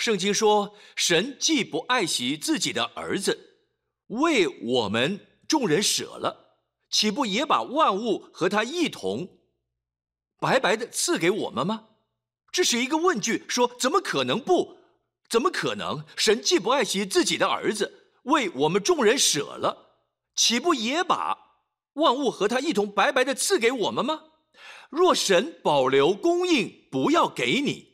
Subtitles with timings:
[0.00, 3.58] 圣经说，神既不爱惜自己的儿子，
[4.06, 6.56] 为我们众人舍了，
[6.88, 9.28] 岂不也把万物和他一同
[10.40, 11.88] 白白的赐给我们吗？
[12.50, 14.78] 这是一个问句，说怎么可能不？
[15.28, 16.02] 怎么可能？
[16.16, 19.98] 神既不爱惜自己的儿子，为我们众人舍了，
[20.34, 21.36] 岂不也把
[21.92, 24.22] 万物和他一同白白的赐给我们吗？
[24.88, 27.89] 若神保留供应，不要给你，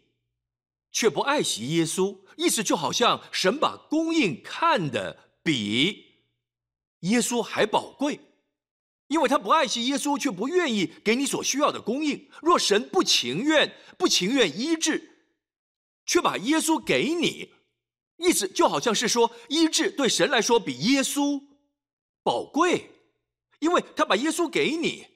[0.96, 6.06] 却不爱惜耶稣，意思就好像神把供应看得比
[7.00, 8.18] 耶稣还宝贵，
[9.08, 12.30] 因为他不爱惜耶稣，却不愿意给你所需要的供应。
[12.40, 15.26] 若神不情愿，不情愿医治，
[16.06, 17.52] 却把耶稣给你，
[18.16, 21.42] 意思就好像是说，医治对神来说比耶稣
[22.22, 22.90] 宝贵，
[23.58, 25.06] 因为他把耶稣给你。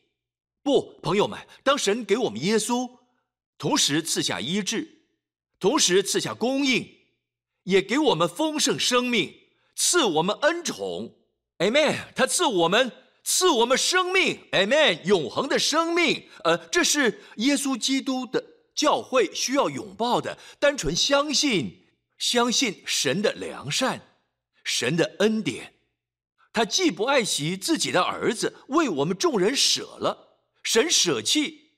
[0.63, 2.99] 不，朋友们，当神给我们耶稣，
[3.57, 5.00] 同时赐下医治，
[5.61, 6.89] 同时赐下供应，
[7.65, 9.33] 也给我们丰盛生命，
[9.77, 11.15] 赐我们恩宠
[11.59, 12.13] ，Amen。
[12.17, 12.91] 他赐我们，
[13.23, 15.05] 赐我们生命，Amen。
[15.05, 18.43] 永恒的生命，呃，这是耶稣基督的
[18.75, 20.39] 教会需要拥抱的。
[20.59, 21.87] 单纯相信，
[22.17, 24.01] 相信神的良善，
[24.65, 25.75] 神的恩典。
[26.55, 30.41] 他既不爱惜自己的儿子，为我们众人舍了。
[30.63, 31.73] 神舍弃，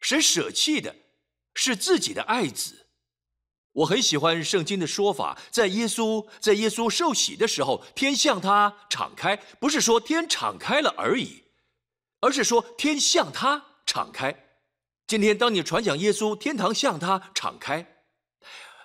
[0.00, 0.96] 神舍弃的
[1.54, 2.85] 是自己的爱子。
[3.76, 11.42] 我很喜欢圣经的说法，在耶稣在耶稣受洗的时候，天向他敞开，不是说天敞开了而已，
[12.20, 14.34] 而是说天向他敞开。
[15.06, 17.86] 今天当你传讲耶稣，天堂向他敞开，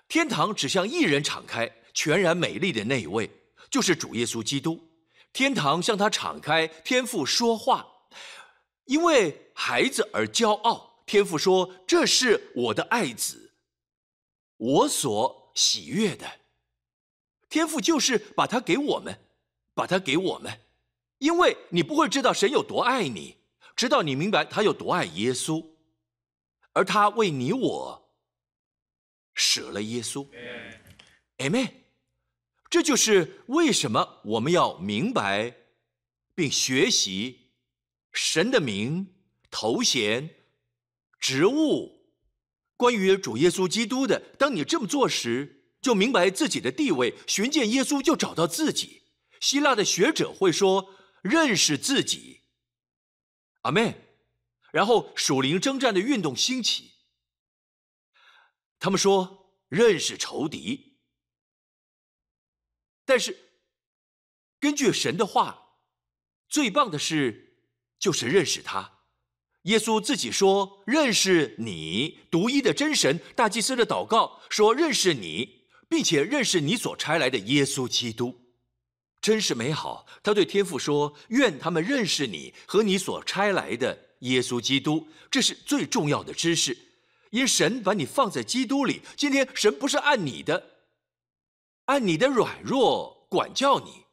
[0.10, 3.32] 天堂只向一人敞开，全然美丽的那一位，
[3.70, 4.78] 就是主耶稣基督。
[5.32, 7.88] 天堂向他敞开，天父说话。
[8.84, 13.41] 因为孩子而骄傲，天父说：“这是我的爱子，
[14.62, 16.40] 我所喜悦的。”
[17.50, 19.20] 天赋就是把它给我们，
[19.74, 20.62] 把它给我们，
[21.18, 23.38] 因为你不会知道神有多爱你，
[23.76, 25.66] 直到你明白他有多爱耶稣，
[26.74, 28.14] 而他为你我
[29.34, 30.28] 舍了耶稣。
[31.38, 31.72] Amen。
[32.70, 35.56] 这就是为什么我们要明白
[36.34, 37.40] 并学习。
[38.14, 39.14] 神的名、
[39.50, 40.30] 头衔、
[41.18, 42.01] 职务，
[42.82, 44.20] 关于主耶稣基督的。
[44.40, 47.14] 当你这么做时，就明白自己的地位。
[47.28, 49.04] 寻见耶稣，就找到自己。
[49.40, 52.42] 希腊的学者会说：“认识自己。”
[53.62, 53.94] 阿门。
[54.72, 56.94] 然后属灵征战的运动兴起。
[58.80, 60.98] 他们说：“认识仇敌。”
[63.06, 63.38] 但是，
[64.60, 65.78] 根据神的话，
[66.50, 67.50] 最棒的事。
[68.00, 69.01] 就是认识他，
[69.64, 78.36] 耶稣自己说：“认识你独一的真神。”大祭司的祷告说：“认识你，并且认识你所差来的耶稣基督，
[79.22, 86.76] 真是美好。”他对天父说：“愿他们认识你和你所差来的耶稣基督，这是最重要的知识。
[87.30, 89.02] 因神把你放在基督里。
[89.16, 90.72] 今天神不是按你的，
[91.86, 94.06] 按你的软弱管教你，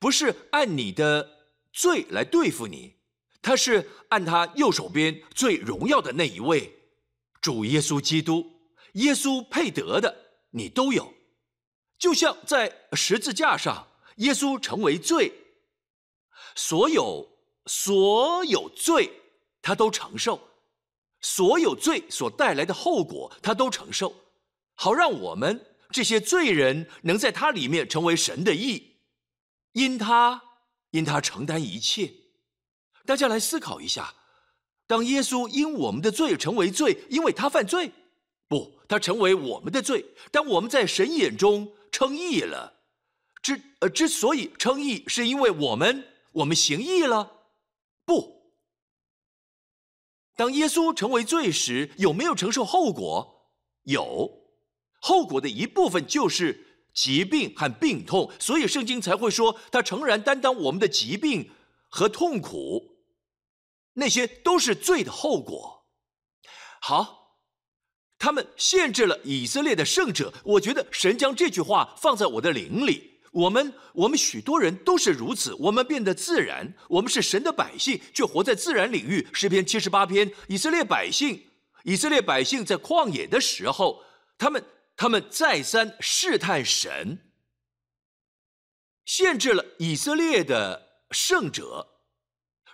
[0.00, 2.94] 不是按你的罪来对付你。”
[3.46, 6.80] 他是按他右手边最荣耀的那一位，
[7.40, 8.44] 主耶稣基督，
[8.94, 11.14] 耶稣配得的你都有，
[11.96, 13.86] 就像在十字架上，
[14.16, 15.32] 耶稣成为罪，
[16.56, 19.12] 所有所有罪
[19.62, 20.40] 他都承受，
[21.20, 24.12] 所有罪所带来的后果他都承受，
[24.74, 28.96] 好让我们这些罪人能在他里面成为神的义，
[29.70, 30.42] 因他
[30.90, 32.12] 因他承担一切。
[33.06, 34.12] 大家来思考一下：
[34.86, 37.90] 当耶稣因我们的罪成为罪，因为他犯罪，
[38.48, 40.04] 不，他成为我们的罪。
[40.30, 42.74] 当我们在神眼中称义了，
[43.40, 47.32] 之呃之所以称义，是因为我们我们行义了，
[48.04, 48.36] 不。
[50.34, 53.50] 当耶稣成为罪时，有没有承受后果？
[53.84, 54.30] 有，
[55.00, 61.50] 后果的一部分就是疾病和病痛，所以圣经才会说他诚然担当我们的疾病
[61.88, 62.95] 和痛苦。
[63.98, 65.86] 那些都是罪的后果。
[66.80, 67.40] 好，
[68.18, 70.32] 他们限制了以色列的圣者。
[70.44, 73.20] 我觉得神将这句话放在我的灵里。
[73.32, 75.52] 我们，我们许多人都是如此。
[75.54, 79.26] 我们变得自然，我们是神的百姓，却活在自然领域。
[79.32, 81.46] 诗篇七十八篇，以色列百姓，
[81.84, 84.02] 以色列百姓在旷野的时候，
[84.38, 84.64] 他们，
[84.96, 87.32] 他们再三试探神，
[89.04, 91.95] 限制了以色列的圣者。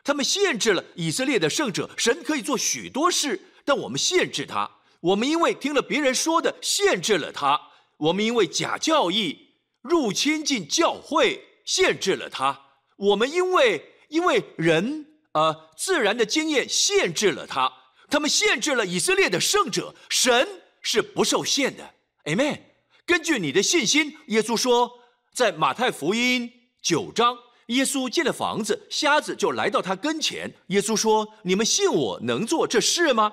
[0.04, 4.70] 他们限制了以色列的圣者，神可以做许多事，但我们限制他。
[5.00, 7.60] 我们因为听了别人说的，限制了他。
[7.98, 9.38] 我们因为假教义
[9.80, 12.52] 入侵进教会，限制了他；
[12.96, 17.72] 我们因为因为人呃自然的经验限制了他。
[18.10, 20.46] 他们限制了以色列的圣者，神
[20.82, 21.94] 是不受限的。
[22.24, 22.60] Amen。
[23.06, 24.90] 根据你的信心，耶稣说，
[25.34, 26.50] 在马太福音
[26.82, 27.36] 九章，
[27.74, 30.54] 耶稣进了房子，瞎子就来到他跟前。
[30.68, 33.32] 耶稣说：“你们信我能做这事吗？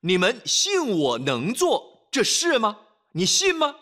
[0.00, 2.80] 你们信我能做这事吗？
[3.12, 3.76] 你信吗？”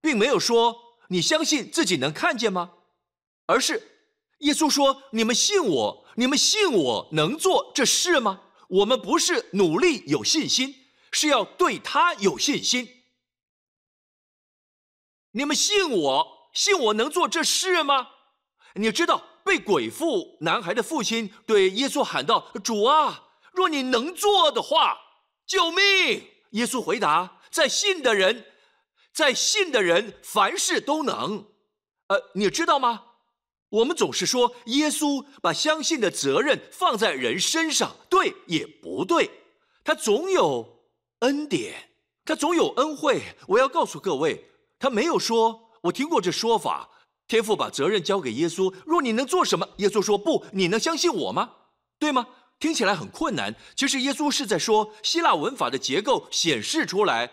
[0.00, 0.76] 并没有说
[1.08, 2.72] 你相信自己能看见吗？
[3.46, 3.82] 而是
[4.40, 10.74] 耶稣说：“你们信我，你们信我能做这事吗？”我们不是努力有信心，
[11.12, 12.88] 是要对他有信心。
[15.32, 18.08] 你们信我，信我能做这事吗？
[18.74, 24.98] 你知道被鬼附男孩的父亲对耶稣喊道：“主啊，若你能做的话，
[25.46, 28.46] 救命！”耶稣回答：“在信的人，
[29.12, 31.46] 在信的人，凡事都能。”
[32.08, 33.02] 呃，你知道吗？
[33.70, 39.30] 我们总是说耶稣把相信的责任放在人身上，对也不对？
[39.82, 40.80] 他总有
[41.20, 41.90] 恩典，
[42.24, 43.22] 他总有恩惠。
[43.48, 44.44] 我要告诉各位，
[44.78, 46.88] 他没有说，我听过这说法：
[47.26, 49.68] 天父把责任交给耶稣，若你能做什么？
[49.78, 51.52] 耶稣说不，你能相信我吗？
[51.98, 52.26] 对吗？
[52.58, 53.54] 听起来很困难。
[53.74, 57.32] 其实耶稣是在说，希腊文法的结构显示出来，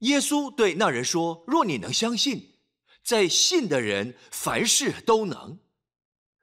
[0.00, 2.54] 耶稣对那人说：若你能相信，
[3.04, 5.58] 在信的人凡事都能。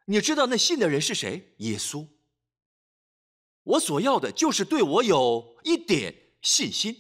[0.06, 1.54] 你知道那信的人是谁？
[1.58, 2.08] 耶稣。
[3.64, 6.96] 我所要的就是对我有一点信心，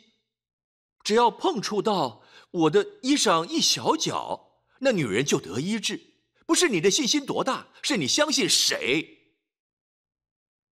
[1.03, 4.42] 只要碰触到我的衣裳一小角，
[4.83, 5.99] 那女人就得医治。
[6.45, 9.17] 不是你的信心多大，是你相信谁。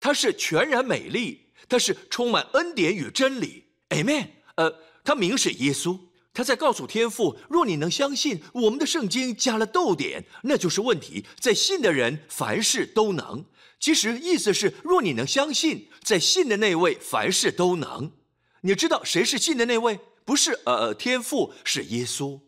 [0.01, 3.67] 她是全然美丽，她是充满恩典与真理。
[3.91, 4.29] Amen。
[4.57, 5.99] 呃，她名是耶稣。
[6.33, 11.25] 他在告诉天父：若你能相信，我们的圣经加了逗点，那就是问题。
[11.41, 13.45] 在信的人，凡事都能。
[13.81, 18.13] 其实意思是，若你能相信，在信的那位，凡事都能。
[18.61, 19.99] 你知道谁是信的那位？
[20.25, 22.41] 不是呃，天父是耶稣。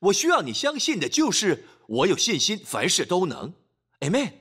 [0.00, 3.52] 我需要你相信的就是我有信心，凡事都能。
[4.00, 4.32] Amen。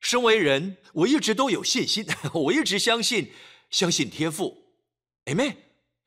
[0.00, 3.32] 身为人，我一直都有信心， 我一直相信，
[3.70, 4.56] 相信天赋。
[5.26, 5.56] Amen。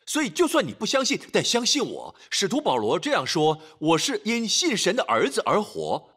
[0.05, 2.15] 所以，就算你不相信，但相信我。
[2.29, 6.09] 使徒保罗这样说：“我是因信神的儿子而活。”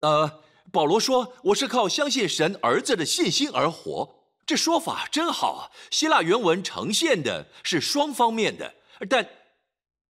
[0.00, 5.70] 呃，保罗说：“我是靠相信神儿子的信心而活。”这说法真好。
[5.90, 8.74] 希腊原文呈现的是双方面的，
[9.08, 9.26] 但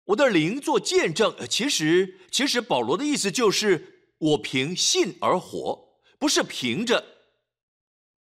[0.06, 1.36] 我的灵做见证。
[1.50, 7.04] 其实，其实保罗的意思就是我凭信而活，不是凭着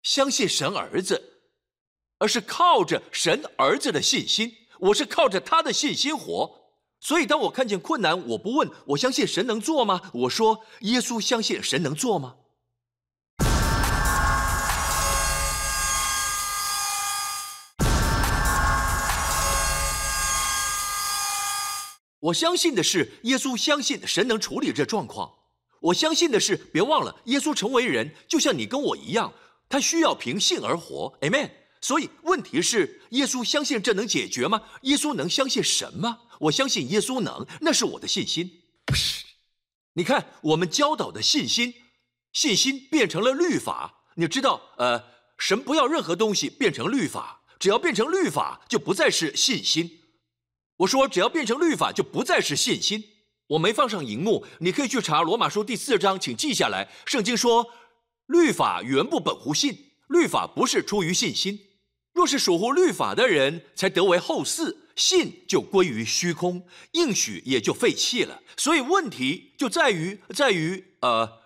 [0.03, 1.41] 相信神儿子，
[2.19, 4.53] 而是靠着神儿子的信心。
[4.81, 10.11] 我是靠着他的信心活，所以当我看见困难，我不问我相信神能做吗？
[10.13, 12.37] 我说耶稣相信神能做吗？
[22.23, 25.33] 我相信的是耶稣相信神能处理这状况。
[25.81, 29.33] 我相信的是，别忘了耶稣成为人，就像你跟我一样，
[29.69, 31.19] 他需要凭信而活。
[31.23, 31.51] Amen。
[31.81, 34.63] 所以问题是，耶稣相信这能解决吗？
[34.83, 36.21] 耶稣能相信神吗？
[36.39, 38.63] 我相信耶稣能，那是我的信心。
[39.95, 41.75] 你看，我们教导的信心，
[42.33, 44.05] 信心变成了律法。
[44.15, 45.03] 你知道，呃，
[45.39, 50.02] 神不要任何东西变成律法，只要变成律法，就不再是信心。
[50.83, 53.05] 我说，只要变成律法，就不再是信心。
[53.47, 56.89] 我没放上荧幕，你可以去查罗马书第四章，请记下来。
[57.07, 57.65] 圣经说，
[58.27, 61.59] 律法原不本乎信，律法不是出于信心。
[62.13, 68.43] 若是守护律法的人才得为后嗣，信就归于虚空，应许也就废弃了。
[68.57, 71.43] 所以问题就在于，在于呃，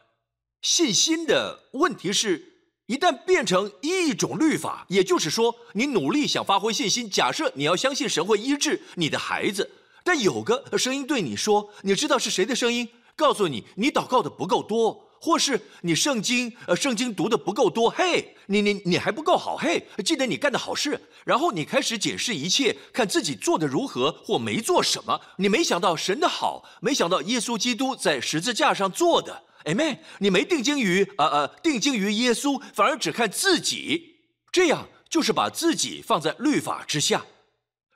[0.62, 2.55] 信心的问题是，
[2.86, 9.70] 一旦变成一种律法，也就是说，你努力想发挥信心，假设你要相信神会医治你的孩子，
[10.04, 12.88] 但有个声音对你说，你知道是谁的声音？
[13.16, 15.02] 告诉你，你祷告的不够多。
[15.18, 34.16] 或是你圣经呃圣经读的不够多，嘿，你你你还不够好，嘿，记得你干的好事，然后你开始解释一切，看自己做的如何或没做什么，你没想到神的好，没想到耶稣基督在十字架上做的，amen，你没定睛于呃呃定睛于耶稣，反而只看自己，
[34.50, 37.26] 这样就是把自己放在律法之下，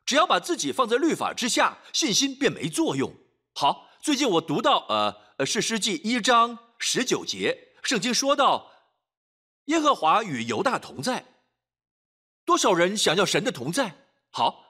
[0.04, 3.12] 只要把自己放在律法之下，信心便没作用。
[3.54, 6.58] 好，最近我读到呃呃是诗记一章。
[6.82, 8.70] 十九节，圣经说到，
[9.66, 11.26] 耶和华与犹大同在。
[12.46, 13.94] 多少人想要神的同在？
[14.30, 14.64] 好，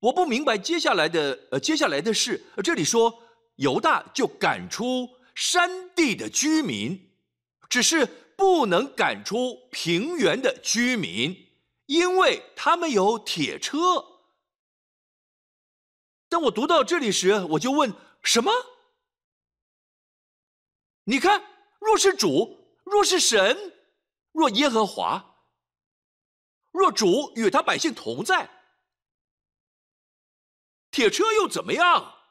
[0.00, 2.44] 我不明白接下来的呃接下来的事。
[2.64, 3.16] 这里说
[3.58, 7.10] 犹大就赶出山地的居民，
[7.68, 8.04] 只是
[8.36, 11.48] 不能赶出平原的居民，
[11.86, 13.76] 因为他们有铁车。
[16.28, 18.50] 当我读到这里时，我就问：什么？
[21.04, 21.44] 你看，
[21.80, 23.74] 若是主，若是神，
[24.32, 25.36] 若耶和华，
[26.70, 28.48] 若主与他百姓同在，
[30.90, 32.21] 铁车又怎么样？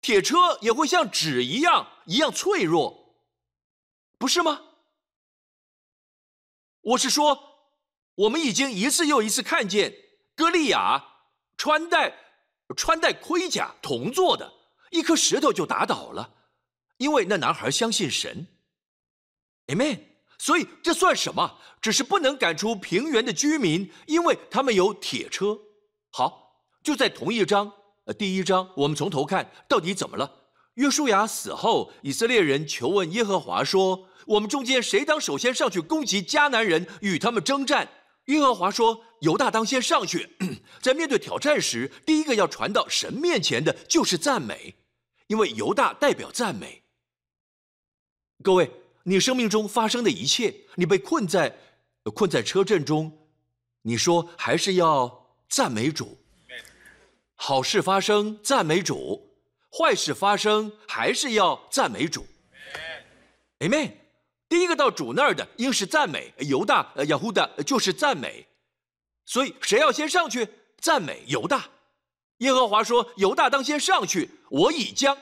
[0.00, 3.16] 铁车也会像纸一样一样脆弱，
[4.18, 4.62] 不是吗？
[6.80, 7.38] 我是说，
[8.14, 9.94] 我们已经一次又一次看见
[10.34, 11.04] 歌利亚
[11.56, 12.16] 穿戴
[12.76, 14.52] 穿戴盔甲铜做的，
[14.90, 16.36] 一颗石头就打倒了。
[16.96, 18.46] 因为那男孩相信神
[19.66, 20.00] ，Amen。
[20.38, 21.60] 所以这算什么？
[21.82, 25.58] 只是不能赶出平原的居民，因为他们有铁车。
[26.10, 27.70] 好，就在同一章，
[28.18, 30.30] 第一章，我们从头看到底怎么了。
[30.74, 37.88] 约书亚死后，以色列人求问耶和华说：“我们中间谁当首先上去攻击迦南人，与他们征战？”
[38.26, 40.36] 耶和华说：“犹大当先上去。
[40.80, 44.76] ”在面对挑战时，第一个要传到神面前的就是赞美，
[45.26, 46.82] 因为犹大代表赞美。
[48.42, 48.70] 各位，
[49.02, 51.58] 你生命中发生的一切，你被困在
[52.14, 53.18] 困在车阵中，
[53.82, 56.16] 你说还是要赞美主。
[57.42, 59.18] 好事发生，赞美主；
[59.72, 62.26] 坏事发生，还是要赞美主。
[63.60, 63.92] Amen。
[64.46, 68.46] 第一个到主那儿的应是赞美，犹大、雅胡的就是赞美。
[69.24, 70.46] 所以谁要先上去？
[70.82, 71.70] 赞美犹大。
[72.38, 75.16] 耶和华说：“犹大当先上去，我已将。”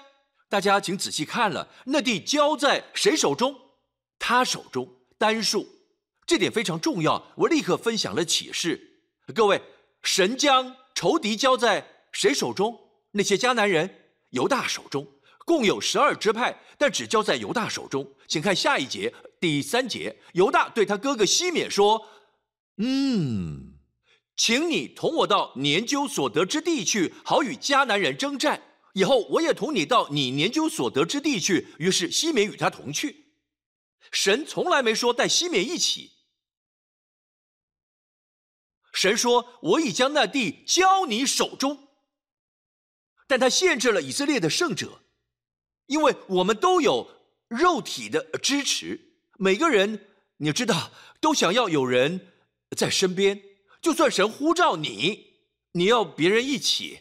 [0.50, 3.54] 大家请仔细看了，那地交在谁手中？
[4.18, 4.92] 他手中。
[5.16, 5.68] 单数，
[6.26, 7.32] 这点非常重要。
[7.36, 9.04] 我立刻分享了启示。
[9.32, 9.62] 各位，
[10.02, 12.78] 神将仇敌交在谁手中？
[13.12, 15.06] 那些迦南人，犹大手中。
[15.46, 18.14] 共有十二支派，但只交在犹大手中。
[18.26, 20.20] 请看下一节，第三节。
[20.34, 22.06] 犹大对他哥哥西缅说
[22.76, 23.78] ：“嗯，
[24.36, 28.62] 请你同我到研究所得之地去，好与迦南人征战。”
[28.92, 31.68] 以后我也同你到你研究所得之地去。
[31.78, 33.32] 于是西缅与他同去。
[34.12, 36.12] 神从来没说带西缅一起。
[38.92, 41.87] 神说：“我已将那地交你手中。”
[43.28, 45.02] 但他限制了以色列的圣者，
[45.86, 47.08] 因为我们都有
[47.46, 48.98] 肉体的支持。
[49.38, 50.06] 每个人，
[50.38, 52.32] 你知道，都想要有人
[52.76, 53.40] 在身边。
[53.80, 55.34] 就算神呼召你，
[55.72, 57.00] 你要别人一起。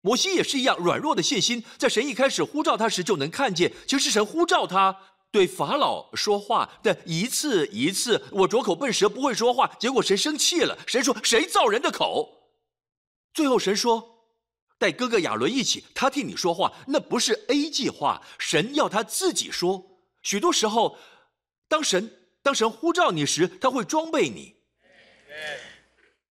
[0.00, 4.96] 摩西也是一样软弱的信心，在神一开始呼召他时就能看见，其实神呼召他
[5.30, 12.52] 对法老说话的一次一次，我拙口笨舌不会说话，结果神生气了，神说谁造人的口？
[13.34, 14.17] 最后神说
[14.78, 19.98] 带哥哥亚伦一起，他替你说话，那不是 A 计划，神要他自己说。
[20.22, 20.96] 许多时候，
[21.68, 24.56] 当神当神呼召你时，他会装备你。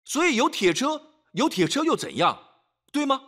[0.03, 2.50] 所以有铁车，有铁车又怎样？
[2.91, 3.21] 对吗？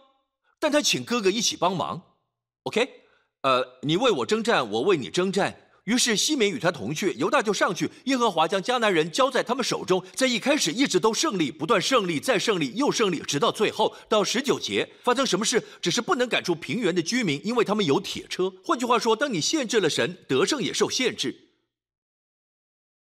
[0.59, 2.15] 但他请哥哥一起帮忙
[2.63, 3.03] ，OK，
[3.41, 5.64] 呃，你为我征战，我为你征战。
[5.85, 7.89] 于是西缅与他同去，犹大就上去。
[8.05, 15.63] 耶和华将迦南人交在他们手中，在一开始一直都胜利，不断胜利，再胜利，又胜利，直到最后到十九节发生什么事？
[15.79, 18.51] 只是不能赶出平原的居民，因为他们有铁车。
[18.63, 21.49] 换句话说，当你限制了神，得胜也受限制，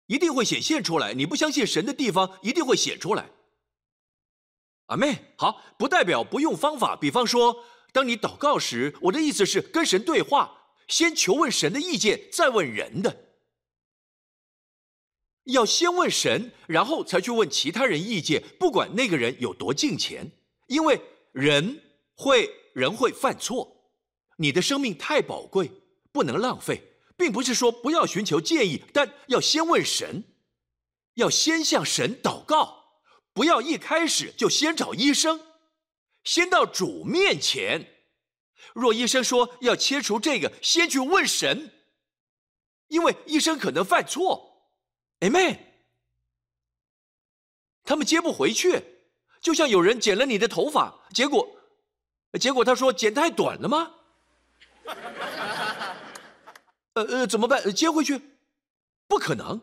[0.06, 1.16] 一定会显现出来。
[1.16, 3.32] 你不相信神的地方，一定会显出来。
[4.86, 6.96] 阿妹，好，不代表不用方法。
[6.96, 10.59] 比方说，当你祷告时，我的意思是跟神对话，
[10.90, 13.26] 先求问神的意见，再问人的。
[15.46, 20.30] 要先问神，然后才去问其他人意见，不管那个人有多敬虔，
[20.68, 21.82] 因为人
[22.16, 23.94] 会人会犯错。
[24.38, 25.72] 你的生命太宝贵，
[26.12, 26.82] 不能浪费，
[27.18, 30.24] 并不是说不要寻求建议，但要先问神，
[31.16, 32.78] 要先向神祷告。
[33.34, 35.40] 不要一开始就先找医生，
[36.24, 37.99] 先到主面前。
[38.74, 41.72] 若医生说要切除这个，先去问神，
[42.88, 44.72] 因为医生可能犯错。
[45.20, 45.58] Amen。
[47.84, 48.84] 他们接不回去，
[49.42, 51.48] 就像有人剪了你的头发，结果，
[52.40, 53.92] 结果他说剪太短了吗？
[56.94, 57.74] 呃呃，怎么办？
[57.74, 58.22] 接回去？
[59.08, 59.60] 不可能，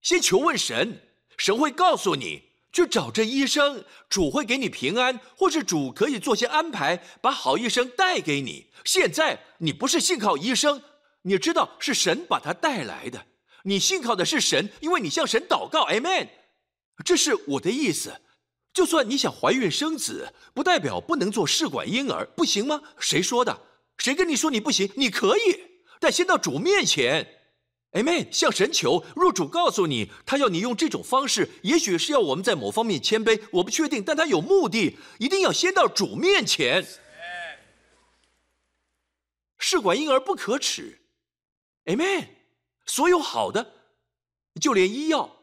[0.00, 1.00] 先求问神，
[1.36, 2.42] 神会告诉你。
[2.76, 8.66] 去找这医生，主会给你平安，或是主可以做些安排，把好医生带给你。
[8.84, 10.82] 现在你不是信靠医生，
[11.22, 13.24] 你知道是神把他带来的，
[13.62, 15.86] 你信靠的是神，因为你向神祷告。
[15.86, 16.28] Amen。
[17.02, 18.20] 这是我的意思。
[18.74, 22.82] 就算你想怀孕生子，不代表不能做试管婴儿，不行吗？
[22.98, 23.58] 谁说的？
[23.96, 24.92] 谁跟你说你不行？
[24.96, 25.58] 你可以，
[25.98, 27.26] 但先到主面前。
[27.96, 29.02] Amen，向神求。
[29.16, 36.86] 若主告诉你，他要你用这种方式，也许是要我们在某方面谦卑，我不确定，但他有目的，一定要先到主面前。
[39.58, 41.00] 试管婴儿不可耻
[41.86, 42.28] ，Amen。
[42.84, 43.72] 所有好的，
[44.60, 45.34] 就连医药，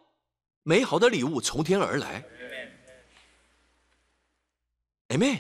[0.62, 2.24] 美好的礼物从天而来
[5.08, 5.40] ，Amen。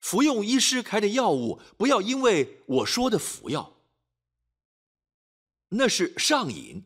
[0.00, 3.73] 服用医师开的药物，不要因为我说的服药。
[5.76, 6.84] 那是上瘾，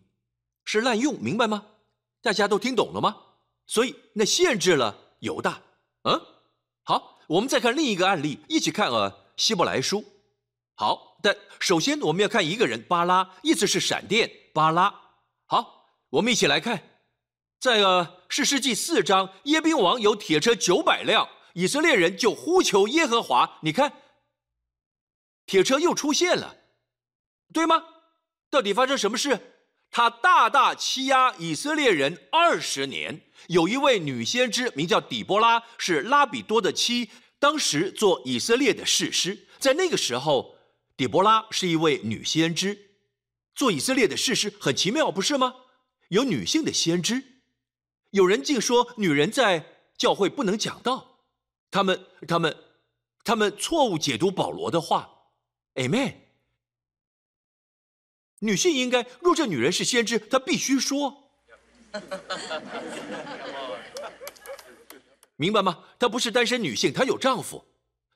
[0.65, 1.67] 是滥用，明白吗？
[2.23, 3.17] 大家都听懂了吗？
[3.67, 5.61] 所以那限制了犹大。
[6.05, 6.21] 嗯，
[6.85, 10.03] 好，我们再看另一个案例，一起看啊，希伯来书。
[10.75, 14.95] 好，但首先我们要看一个人巴拉，意思是闪电巴拉。
[15.45, 16.83] 好，我们一起来看，
[17.61, 23.59] 在呃士师记四章，耶宾王有铁车九百辆，以色列人就呼求耶和华。
[23.61, 23.93] 你看，
[25.45, 26.57] 铁车又出现了，
[27.53, 27.85] 对吗？
[28.51, 29.39] 到底发生什么事？
[29.91, 33.23] 他大大欺压以色列人二十年。
[33.47, 39.47] 有一位女先知名叫底波拉，是拉比多的妻，当时做以色列的士师。
[39.59, 40.57] 在那个时候，
[40.97, 42.91] 底波拉是一位女先知，
[43.55, 45.55] 做以色列的士师很奇妙，不是吗？
[46.09, 47.23] 有女性的先知。
[48.11, 49.65] 有人竟说女人在
[49.97, 51.21] 教会不能讲道，
[51.71, 52.57] 他们、他们、
[53.25, 55.09] 他们错误解读保罗的话。
[55.75, 56.28] Amen。
[58.41, 61.31] 女性应该，若这女人是先知，她必须说，
[65.37, 65.85] 明白吗？
[65.99, 67.65] 她不是单身女性，她有丈夫，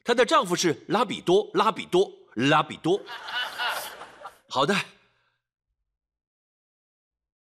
[0.05, 3.01] 她的丈夫是拉比多，拉比多，拉比多。
[4.49, 4.77] 好的，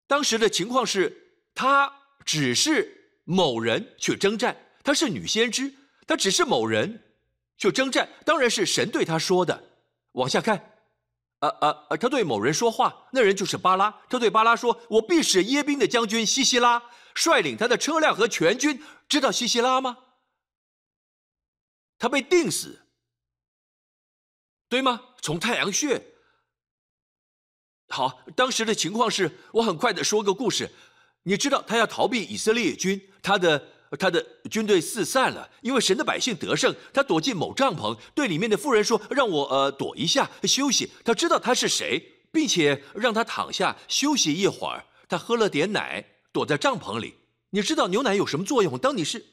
[0.05, 1.91] 当时的情况是，她
[2.25, 5.73] 只是某人去征战，她是女先知，
[6.05, 7.01] 她只是某人
[7.57, 9.63] 去征战，当然是神对她说的。
[10.11, 10.73] 往下看。
[11.47, 13.91] 呃呃呃，他对某人说话，那人就是巴拉。
[14.09, 16.81] 他对巴拉说：“我必使耶宾的将军西西拉
[17.13, 19.97] 率领他的车辆和全军，知道西西拉吗？
[21.97, 22.85] 他被钉死，
[24.67, 25.01] 对吗？
[25.21, 26.03] 从太阳穴。
[27.89, 30.71] 好，当时的情况是我很快的说个故事，
[31.23, 36.75] 你知道他要逃避以色列军，他的。”他的军队四散了，因为神的百姓得胜。
[36.93, 44.85] 他躲进某帐篷，对里面的妇人说：“让我呃躲一下休息。”他知道他是谁，并且让他躺下休息一会儿。
[45.07, 47.15] 他喝了点奶，躲在帐篷里。
[47.51, 48.77] 你知道牛奶有什么作用？
[48.77, 49.23] 当你是，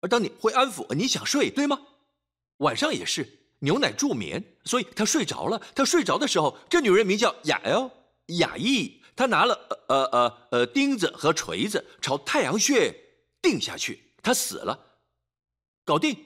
[0.00, 1.80] 而当你会安抚，你想睡，对吗？
[2.58, 5.60] 晚上也是牛奶助眠，所以他睡着了。
[5.74, 7.90] 他睡着的时候，这女人名叫雅 L
[8.38, 12.94] 雅意，她拿了呃呃呃钉子和锤子朝太阳穴。
[13.42, 14.78] 定下去，他死了，
[15.84, 16.24] 搞定，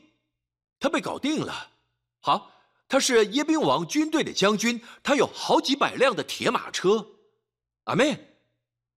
[0.79, 1.71] 他被搞定了。
[2.21, 2.53] 好，
[2.87, 7.05] 他是耶宾王军队的将军，他有好几百辆的铁马车。
[7.85, 8.19] 阿妹，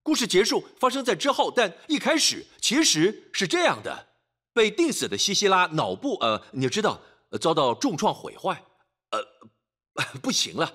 [0.03, 4.07] 故事结束发生在之后，但一开始其实是这样的：
[4.51, 7.01] 被定死的西西拉脑部，呃，你知道，
[7.39, 8.63] 遭到重创毁坏，
[9.11, 9.23] 呃，
[10.21, 10.73] 不行了。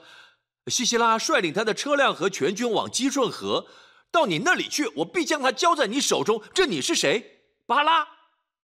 [0.68, 3.66] 西西拉率领他的车辆和全军往基顺河，
[4.10, 6.42] 到你那里去，我必将他交在你手中。
[6.54, 7.33] 这你是谁？
[7.66, 8.06] 巴拉，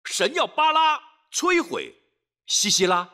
[0.04, 1.00] 神要巴拉
[1.32, 1.94] 摧毁
[2.46, 3.08] 西西拉，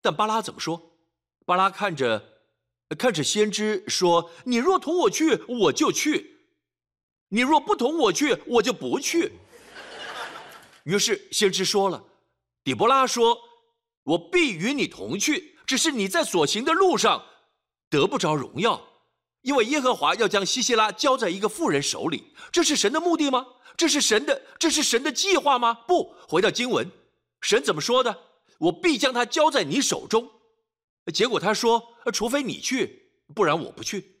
[0.00, 0.96] 但巴拉怎么说？
[1.44, 2.44] 巴拉看着
[2.98, 6.38] 看着先知说：“你若同我去，我就去；
[7.28, 9.38] 你若不同我去，我就不去。”
[10.84, 12.02] 于是先知说了
[12.64, 13.36] ：“底波拉说，
[14.04, 17.26] 我必与你同去，只是你在所行的路上
[17.90, 18.89] 得不着荣耀，
[19.42, 22.32] 因为耶和华要将西西拉交在一个妇人手里。
[22.52, 25.72] 这是神的目的吗？”这是神的，这是神的计划吗？
[25.72, 26.90] 不，回到经文，
[27.40, 28.14] 神怎么说的？
[28.58, 30.30] 我必将他交在你手中。
[31.14, 34.16] 结果他说：“除非你去，不然我不去。”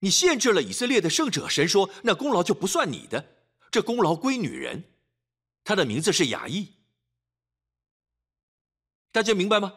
[0.00, 3.24] 你限制了以色列的圣者，神说：“那功劳就不算你的，
[3.70, 4.82] 这功劳归女人。”
[5.62, 6.72] 她的名字是雅意。
[9.12, 9.74] 大家明白吗？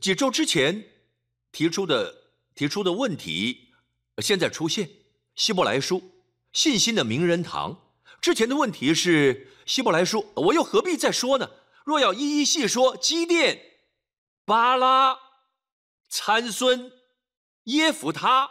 [0.00, 0.84] 几周之前
[1.52, 2.14] 提出的
[2.54, 3.68] 提出的问题，
[4.18, 4.88] 现在出现。
[5.34, 6.02] 希伯来书
[6.52, 11.50] 信心的名人堂之前的问题是希伯来书，我又何必再说呢？
[11.84, 13.60] 若要一一细说，基甸、
[14.44, 15.18] 巴拉、
[16.08, 16.90] 参孙、
[17.64, 18.50] 耶弗他、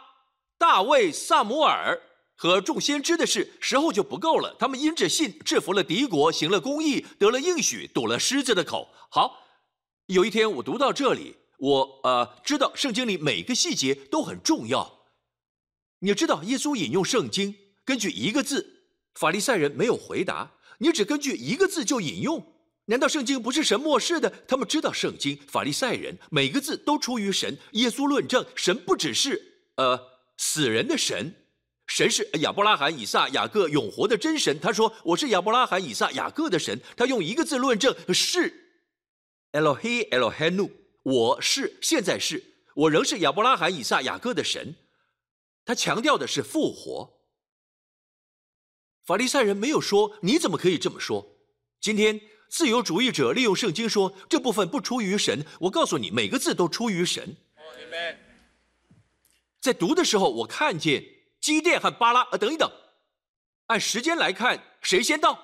[0.56, 2.00] 大卫、萨姆尔
[2.36, 4.54] 和众先知的事，时候就不够了。
[4.58, 8.88] 他们因着信制服了敌国，行了公义，得了应许，堵了狮子的口。
[9.10, 9.45] 好。
[10.06, 15.00] 有一天我读到这里，我呃知道圣经里每个细节都很重要。
[15.98, 20.52] 你知道耶稣引用圣经，根据一个字，法利赛人没有回答。
[20.78, 24.32] 你只根据一个字就引用，难道圣经不是神漠视的？
[24.46, 27.58] 他们知道圣经，法利赛人每个字都出于神。
[27.72, 30.00] 耶稣论证神不只是呃
[30.36, 31.34] 死人的神，
[31.88, 34.60] 神是亚伯拉罕、以撒、雅各永活的真神。
[34.60, 36.80] 他说我是亚伯拉罕、以撒、雅各的神。
[36.96, 38.65] 他用一个字论证是
[39.56, 40.70] Elohe Elohenu，
[41.02, 44.76] 我是现在是我仍是亚伯拉罕、以撒、雅各的神。
[45.64, 47.18] 他强调的是复活。
[49.02, 51.38] 法利赛人没有说：“你怎么可以这么说？”
[51.80, 55.46] 今天自由主义者利用圣经说这部分不出于神。
[55.60, 57.34] 我告诉你，每个字都出于神。
[59.58, 61.02] 在读的时候，我看见
[61.40, 62.22] 基甸和巴拉。
[62.24, 62.70] 呃，等一等，
[63.68, 65.42] 按时间来看，谁先到？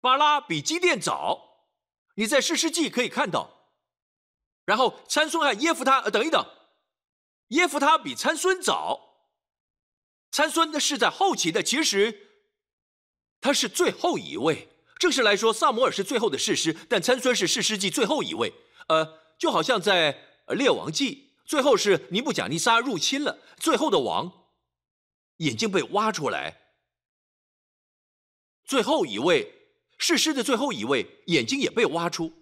[0.00, 1.51] 巴拉比基甸早。
[2.14, 3.68] 你在士师记可以看到。
[4.64, 6.00] 然后参孙和耶夫他。
[6.00, 6.44] 呃，等一等，
[7.48, 9.26] 耶夫他比参孙早。
[10.30, 12.28] 参孙的是在后期的，其实。
[13.40, 14.68] 他是最后一位。
[14.98, 18.52] 正式来说，萨摩尔是最后的士师，但参孙是士师记最后一位。
[18.86, 24.46] 呃，就好像在列王记，最后是尼布甲尼撒入侵了，最后的王
[25.38, 26.60] 眼睛被挖出来。
[28.64, 29.61] 最后一位
[30.02, 32.32] 士师的最后一位眼睛也被挖出。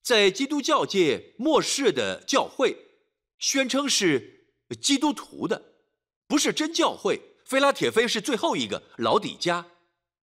[0.00, 2.76] 在基督教界末世的教会，
[3.40, 4.46] 宣称是
[4.80, 5.60] 基督徒的，
[6.28, 7.20] 不是真教会。
[7.44, 9.66] 菲拉铁菲是最后一个，老底家。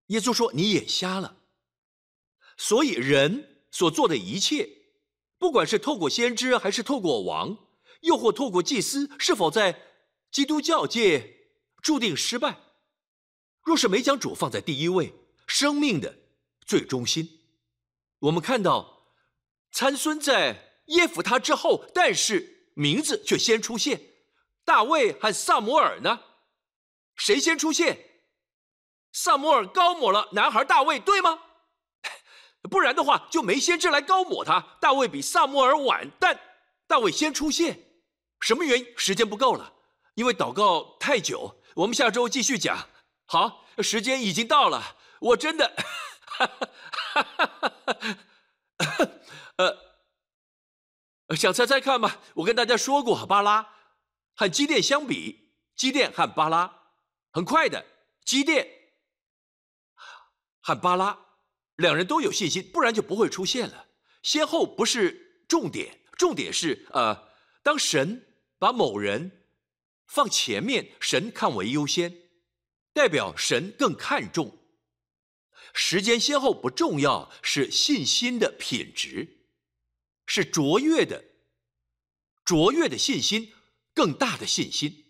[0.07, 1.37] 耶稣说：“你眼瞎了。”
[2.57, 4.67] 所以人所做的一切，
[5.37, 7.57] 不管是透过先知，还是透过王，
[8.01, 9.81] 又或透过祭司，是否在
[10.29, 11.33] 基督教界
[11.81, 12.59] 注定失败？
[13.63, 15.13] 若是没将主放在第一位，
[15.47, 16.17] 生命的
[16.71, 17.41] 最中心，
[18.19, 19.09] 我们看到
[19.73, 23.99] 参孙在耶夫他之后，但是名字却先出现。
[24.63, 26.21] 大卫和萨摩尔呢？
[27.17, 28.21] 谁先出现？
[29.11, 31.41] 萨摩尔高抹了男孩大卫，对吗？
[32.71, 34.77] 不然的话，就没先知来高抹他。
[34.79, 36.39] 大卫比萨摩尔晚，但
[36.87, 37.77] 大卫先出现，
[38.39, 38.87] 什么原因？
[38.95, 39.73] 时间不够了，
[40.15, 41.53] 因为祷告太久。
[41.75, 42.87] 我们下周继续讲。
[43.25, 45.75] 好，时间已经到了，我真的，
[46.47, 46.67] 哈，
[47.13, 48.05] 哈，哈，哈，
[48.77, 49.05] 哈，
[49.57, 49.77] 哈
[51.27, 52.19] 呃，想猜猜看吧？
[52.35, 53.67] 我跟大家说过，巴拉
[54.35, 56.83] 和机电相比，机电和巴拉
[57.31, 57.85] 很快的，
[58.25, 58.67] 机电。
[60.63, 61.17] 和巴拉
[61.77, 63.87] 两人都有信心，不然就不会出现了。
[64.21, 67.29] 先后不是重点，重点是呃，
[67.63, 68.23] 当神
[68.59, 69.45] 把某人
[70.05, 72.15] 放前面，神看为优先，
[72.93, 74.55] 代表神更看重。
[75.73, 79.45] 时间先后不重要，是信心的品质，
[80.25, 81.23] 是卓越的，
[82.43, 83.53] 卓越的信心，
[83.93, 85.05] 更大的信心。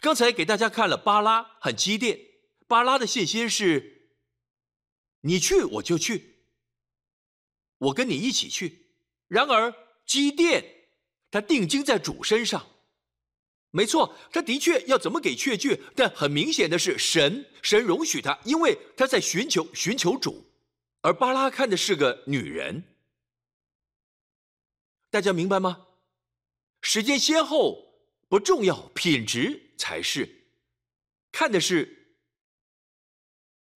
[0.00, 2.18] 刚才给大家看了巴拉和基甸，
[2.66, 3.90] 巴拉的信心是。
[5.24, 6.46] 你去我就去，
[7.78, 8.96] 我跟你一起去。
[9.28, 9.72] 然而
[10.04, 10.88] 基甸
[11.30, 12.71] 他定睛在主身上，
[13.72, 20.44] 没错，他的确要怎么给确据，但很明显的是神神容许他，因为他在寻求寻求主。
[21.00, 22.84] 而巴拉看的是个女人，
[25.10, 25.88] 大家明白吗？
[26.82, 27.94] 时间先后
[28.28, 30.44] 不重要，品质才是，
[31.32, 32.14] 看的是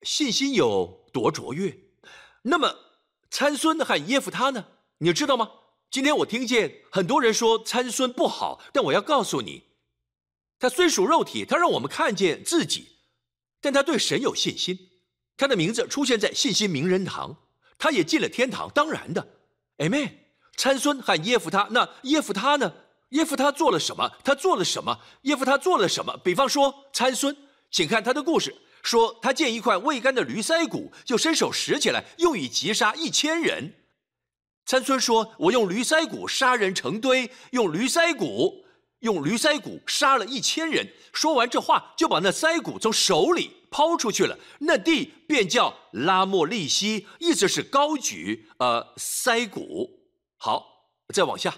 [0.02, 1.04] 信心有。
[1.16, 1.74] 多卓越，
[2.42, 2.76] 那么
[3.30, 4.66] 参孙和耶夫他呢？
[4.98, 5.50] 你知道吗？
[5.90, 9.65] 今天我听见很多人说参孙不好，但我要告诉你，
[10.58, 12.88] 他虽属肉体，他让我们看见自己，
[13.60, 14.78] 但他对神有信心。
[15.36, 17.36] 他的名字出现在信心名人堂，
[17.76, 18.70] 他也进了天堂。
[18.70, 19.26] 当然的
[19.78, 20.10] ，Amen。
[20.56, 22.72] 参孙和耶夫他，那耶夫他呢？
[23.10, 24.10] 耶夫他做了什么？
[24.24, 24.98] 他做了什么？
[25.22, 26.16] 耶夫他做了什么？
[26.24, 27.36] 比方说参孙，
[27.70, 28.54] 请看他的故事。
[28.82, 33.74] 说他见一块未干的驴腮骨，就伸手拾起来，用以击杀一千人。
[34.64, 38.64] 参孙说：“我用驴腮骨杀人成堆，用驴腮骨，
[39.06, 44.36] 用驴腮骨杀了一千人。”说完这话，就把那腮骨从手里抛出去了。
[44.58, 48.46] 那地便叫拉莫利西，意思是高举。
[48.58, 49.88] 呃，腮骨。
[50.36, 50.66] 好，
[51.14, 51.56] 再往下，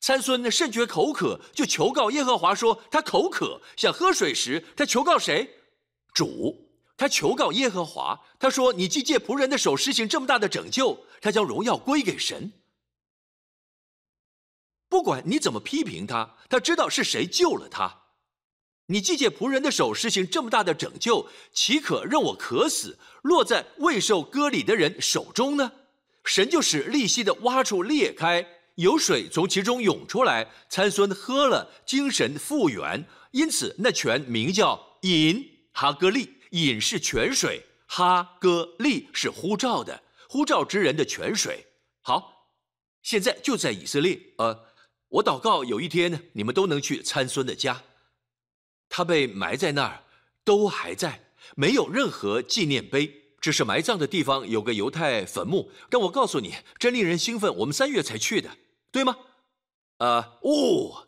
[0.00, 5.48] 参孙甚觉口渴，就求告耶和华说：“他口渴，想喝水时，他求告谁？”
[6.12, 12.50] 主，他求告耶和华，他说：“你既借仆人的手实行这么大的拯救，他将荣耀归给神。
[14.88, 18.02] 不管你怎么批评他，他知道是谁救了他。
[18.86, 25.72] 你既借仆人的手实行这么大的拯救，岂可让我渴死，落在未受割礼的人手中呢？
[26.24, 28.46] 神就使利息的挖处裂开，
[28.76, 36.34] 有水从其中涌出来，参孙喝了，精神复原，因此那泉名叫饮哈格利。
[36.52, 41.66] 饮是泉水，哈格利是呼召的，呼召之人的泉水。
[42.00, 42.48] 好，
[43.02, 44.18] 现在就在以色列。
[44.38, 44.58] 呃，
[45.08, 47.82] 我祷告有一天你们都能去参孙的家，
[48.88, 50.04] 他被埋在那儿，
[50.44, 53.14] 都还在，没有任何纪念碑。
[53.40, 57.54] 只是埋葬的地方有个犹太坟墓，但我告诉你，真令人兴奋。
[57.58, 58.50] 我们三月才去的，
[58.90, 59.16] 对吗？
[59.98, 61.06] 啊，哦，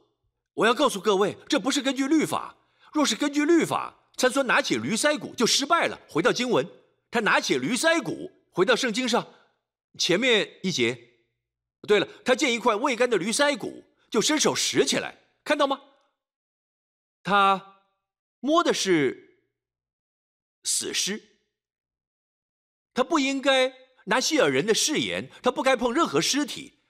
[0.54, 2.54] 我要告诉各位，这不是根据律法。
[2.92, 6.00] 若是根据律法，参孙拿起驴腮骨就失败了。
[6.08, 6.64] 回到经文，
[7.10, 9.26] 他拿起驴腮骨，回到圣经上
[9.98, 10.96] 前面一节。
[11.88, 15.80] 对了，他见一块未干的驴腮骨，就伸手拾起来，看到吗？
[17.22, 17.84] 他
[18.40, 19.38] 摸的是
[20.64, 21.22] 死尸。
[22.92, 23.72] 他不应该
[24.06, 26.80] 拿希尔人的誓言，他不该碰任何尸体，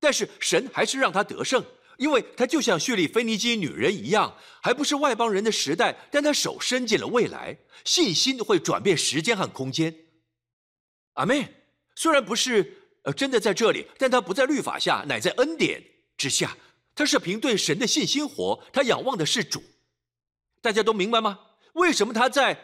[0.00, 1.64] 但是神还是让他得胜，
[1.98, 9.94] 因为他就像叙利菲尼基女人一样，还不是外邦人的时代，但他手伸进了未来，信心会转变时间和空间。
[11.12, 11.46] 阿妹，
[11.94, 15.82] 虽然不是呃真的在这里，但他不在律法下，乃在恩典
[16.16, 16.56] 之下，
[16.94, 19.62] 他是凭对神的信心活，他仰望的是主。
[20.60, 21.38] 大家都明白吗？
[21.74, 22.58] 为什么他在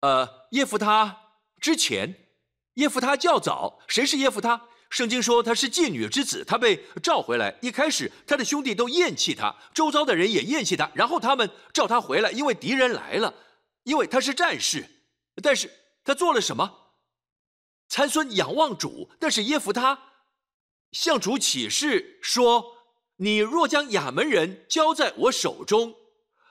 [0.00, 1.20] 呃耶夫他？
[1.60, 2.28] 之前，
[2.74, 4.68] 耶夫他较早，谁是耶夫他？
[4.90, 7.58] 圣经说他是妓女之子，他被召回来。
[7.60, 10.90] 一开始，他的兄弟都厌弃他，周遭的人也厌弃他。
[10.94, 13.34] 然后他们召他回来，因为敌人来了，
[13.82, 14.86] 因为他是战士。
[15.42, 15.70] 但是
[16.04, 16.92] 他做了什么？
[17.88, 20.00] 参孙仰望主，但是耶夫他
[20.92, 22.73] 向主起誓说
[23.16, 25.94] ：“你若将亚门人交在我手中。”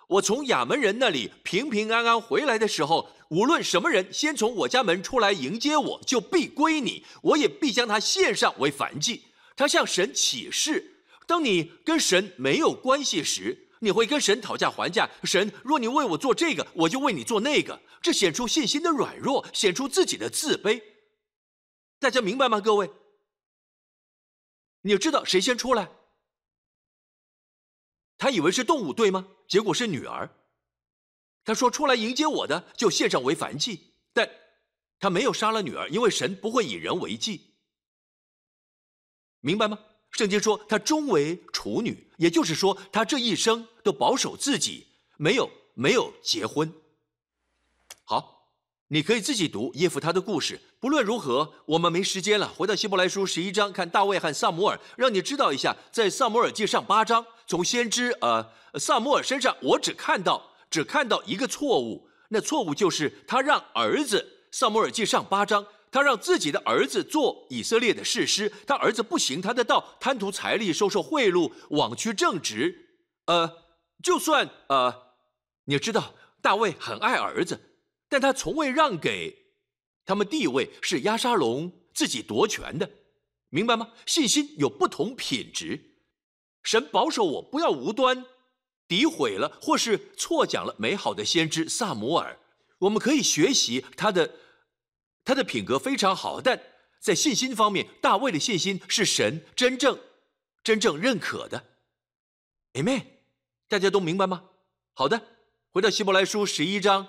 [0.10, 9.24] 我从亚门人那里平平安安回来的时候，无论什么人先从我家门出来迎接我，就必归你，我也必将他献上为燔祭。
[9.56, 15.10] 他向神起誓：当你跟神没有关系时，你会跟神讨价还价。
[15.24, 17.80] 神，若你为我做这个，我就为你做那个。
[18.02, 20.82] 这显出信心的软弱，显出自己的自卑。
[22.00, 22.60] 大家明白吗？
[22.60, 22.92] 各位，
[24.82, 25.90] 你知道谁先出来？
[28.24, 29.28] 他以为是动物，对吗？
[29.50, 30.30] 结果是女儿。
[31.44, 34.30] 他说：“出来迎接我的，就献上为燔祭。”但
[34.98, 37.54] 他没有杀了女儿，因为神不会以人为祭。
[39.42, 39.78] 明白吗？
[40.12, 46.74] 圣经说他终为处女，也就是说他这一生都保守自己，没有没有结婚。
[48.06, 48.32] 好。
[48.88, 50.62] 你可以自己读耶夫他的故事。
[50.80, 52.48] 不论如何，我们没时间了。
[52.48, 62.08] 回到希伯来书十一章，看大卫和萨摩尔，让你知道一下，在萨摩尔记上八章，从先知呃萨摩尔身上，我只看到只看到一个错误。
[62.30, 72.98] 那错误就是他让儿子萨摩尔记上八章，他让自己的儿子做以色列的士师，他儿子不行他的道，贪图财力，收受贿赂，枉屈正直。
[73.26, 73.50] 呃，
[74.02, 74.94] 就算呃，
[75.66, 77.60] 你知道大卫很爱儿子。
[78.10, 79.36] 但他从未让给
[80.06, 82.90] 他们地位，是亚沙龙自己夺权的，
[83.50, 83.92] 明白吗？
[84.06, 85.93] 信心有不同品质，
[86.64, 88.26] 神保守我不要无端
[88.88, 92.40] 诋毁了或是错讲了美好的先知萨摩尔。
[92.80, 94.32] 我们可以学习他的，
[95.24, 96.62] 他的品格非常好，但
[97.02, 100.00] 在信心方面，大卫的信心是神真正
[100.64, 101.64] 真正认可的。
[102.74, 103.04] Amen，
[103.68, 104.44] 大家都明白吗？
[104.94, 105.22] 好的，
[105.72, 107.08] 回到希伯来书十一章。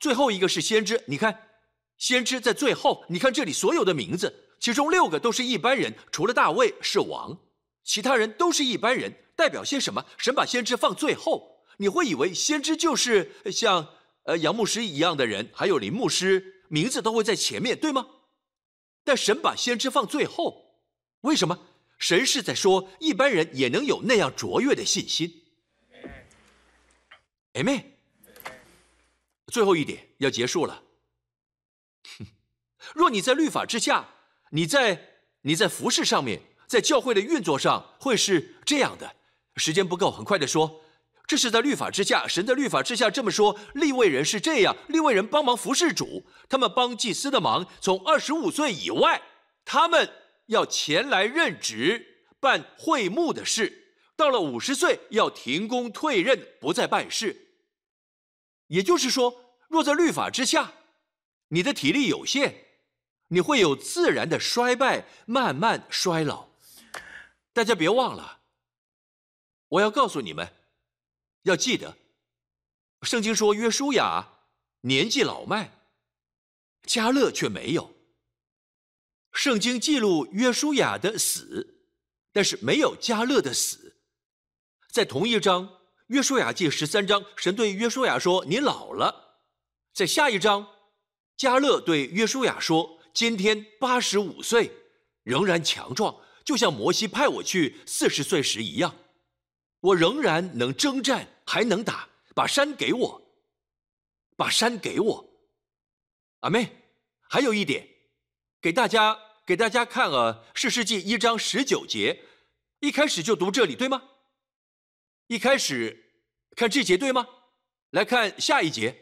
[0.00, 1.48] 最后一个是先知，你看，
[1.96, 3.04] 先知在最后。
[3.08, 7.38] 你看这里所有的名字，其中六个都是一般人，除了大卫是王，
[7.84, 9.12] 其他人都是一般人。
[9.34, 10.04] 代表些什么？
[10.18, 13.88] 神把先知放最后，你会以为先知就是像
[14.24, 18.06] 呃杨牧师一样的人，还有林牧师，名字都会在前面，对吗？
[19.02, 20.78] 但神把先知放最后，
[21.22, 21.58] 为什么？
[21.98, 25.42] 神是在说一般人也能有那样卓越的信心。
[27.54, 27.84] Amen。
[29.46, 30.82] 最后一点要结束了。
[32.18, 32.26] 哼
[32.94, 34.08] 若你在律法之下，
[34.50, 35.08] 你在
[35.40, 39.14] 你在服饰上面，在教会的运作上，会是这样的。
[39.56, 40.80] 时间不够，很快的说，
[41.26, 43.58] 这是在律法之下，神在律法之下这么说。
[43.74, 47.66] 立位人是这样，立位人帮忙服侍主，他们帮祭司的忙。
[47.82, 49.20] 从二十五岁以外，
[49.66, 50.10] 他们
[50.46, 53.98] 要前来任职，办会幕的事。
[54.16, 57.48] 到了五十岁，要停工退任，不再办事。
[58.68, 60.72] 也就是说，若在律法之下，
[61.48, 62.54] 你的体力有限，
[63.28, 66.51] 你会有自然的衰败，慢慢衰老。
[67.52, 68.40] 大家别忘了，
[69.68, 70.52] 我要告诉你们，
[71.42, 71.96] 要记得，
[73.02, 74.26] 圣经说约书亚
[74.80, 75.70] 年纪老迈，
[76.84, 77.94] 加勒却没有。
[79.32, 81.86] 圣经记录约书亚的死，
[82.32, 83.96] 但是没有加勒的死。
[84.90, 89.40] 在同一章，约书亚记十三章，神对约书亚说：“你老了。”
[89.94, 90.66] 在下一章，
[91.36, 94.70] 加勒对约书亚说：“今天八十五岁，
[95.22, 98.94] 仍然强壮，就像摩西派我去四十岁时一样。
[99.80, 102.08] 我仍然能征战，还能打。
[102.34, 103.22] 把山给我，
[104.36, 105.28] 把山给我。”
[106.40, 106.70] 阿妹，
[107.28, 107.86] 还有一点，
[108.60, 112.22] 给大家给大家看啊，《士世记》一章十九节，
[112.80, 114.02] 一开始就读这里，对吗？
[115.26, 116.14] 一开始
[116.56, 117.26] 看这节对吗？
[117.90, 118.96] 来看下一节，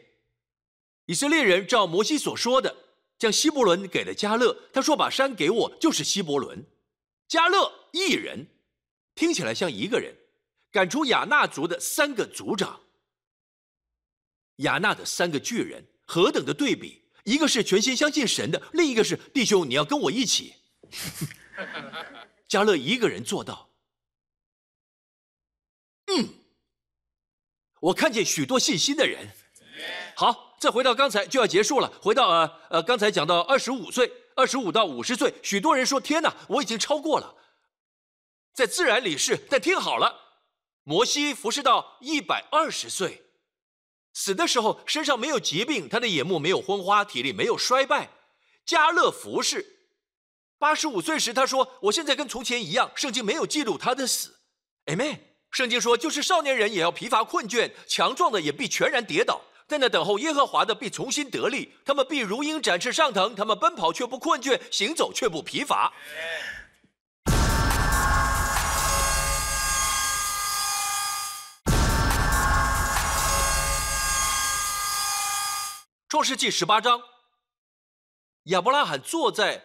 [1.05, 2.75] 以色列人照摩西所说的，
[3.17, 4.69] 将希伯伦给了加勒。
[4.73, 6.65] 他说：“把山给我，就是希伯伦。”
[7.31, 8.45] 加勒一人，
[9.15, 10.13] 听起来像一个人，
[10.69, 12.81] 赶出亚纳族的三个族长，
[14.57, 17.03] 亚纳的三个巨人，何等的对比！
[17.23, 20.55] 一个是全心相信神的，另一个是弟兄，你要跟我一起。
[22.49, 23.69] 加勒一个人做到。
[26.07, 26.27] 嗯，
[27.79, 29.29] 我看见许多信心的人。
[30.17, 31.87] 好，再回到刚才就要结束了。
[32.01, 37.35] 回到呃呃，刚才讲到二十五岁，二十五到五十岁，许多人说：“天哪，我已经超过了。”
[38.53, 40.13] 在自然里是，但听好了，
[40.83, 43.23] 摩西服侍到一百二十岁。
[44.13, 48.09] 死的时候身上没有疾病，他的眼目没有昏花，体力没有衰败。
[48.65, 49.65] 加勒服侍，
[50.57, 54.35] 八十五岁时他说：“我现在跟从前一样。”圣经没有记录他的死。
[54.85, 55.19] Amen。
[55.51, 59.41] 圣经说：“就是少年人也要疲乏困倦，强壮的也必全然跌倒。
[59.71, 65.93] 在那等候耶和华的必重新得力，他们必如鹰展翅上腾，他们奔跑却不困倦，行走却不疲乏。”
[76.09, 77.01] 创世纪十八章，
[78.47, 79.63] 亚伯拉罕坐在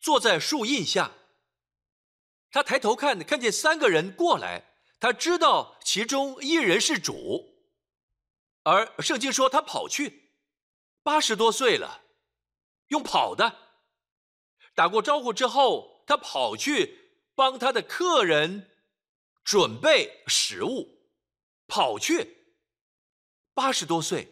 [0.00, 1.10] 坐在树荫下，
[2.50, 4.62] 他抬头看，看见三个人过来，
[4.98, 7.51] 他知道其中一人是主，
[8.64, 10.30] 而圣经说他跑去，
[11.02, 12.02] 八十多岁了，
[12.88, 13.56] 用跑的，
[14.74, 18.70] 打过招呼之后，他跑去帮他的客人
[19.44, 21.08] 准备食物，
[21.66, 22.36] 跑去，
[23.54, 24.28] 八十多岁。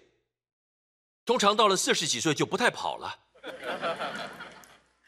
[1.24, 3.26] 通常到了四十几岁就不太跑了。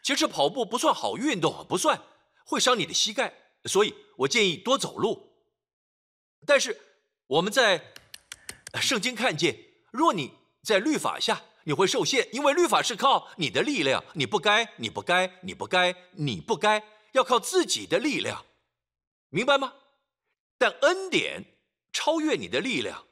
[0.02, 2.00] 其实跑步不算好运动，不算
[2.44, 3.32] 会伤你的膝盖，
[3.66, 5.32] 所以我建议多走路。
[6.44, 6.76] 但是
[7.28, 7.91] 我们在
[8.80, 9.56] 圣经看见，
[9.90, 10.32] 若你
[10.62, 16.82] 在律法下，你会受限，因为律法是靠你的力量，你不该，你不该，你不该，你不该，
[17.12, 18.44] 要靠自己的力量，
[19.28, 19.74] 明白吗？
[20.58, 21.44] 但恩典
[21.92, 23.06] 超越你的力量，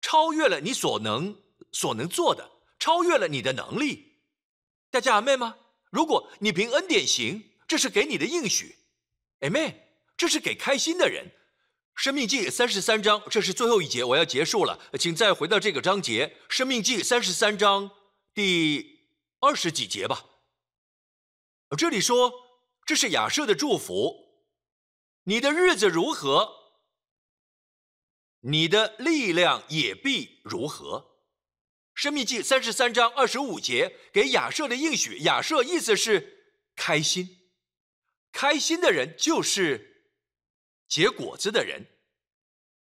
[0.00, 1.42] 超越了你所能。
[1.72, 4.20] 所能做的超越了你的能力，
[4.92, 5.56] 大家阿妹吗？
[5.90, 8.76] 如果你凭恩典行，这是给你的应许，
[9.40, 11.32] 阿妹，这是给开心的人。
[11.94, 17.90] 生命记三十三章，这是最后一节，我要结束了，请再回到这个章节，生命记三十三章
[18.34, 19.00] 第
[19.40, 20.24] 二十几节吧。
[21.78, 22.32] 这里说，
[22.84, 24.12] 这是亚瑟的祝福，
[25.24, 26.52] 你的日子如何，
[28.40, 31.12] 你的力量也必如何。
[31.94, 37.28] 生命记三十三章二十五节给亚瑟的应许，亚瑟意思是开心，
[38.32, 39.93] 开心的人就是
[40.88, 41.86] 结果子的人。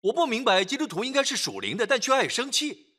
[0.01, 2.97] 我不明白基督徒应该是属灵的，但却爱生气，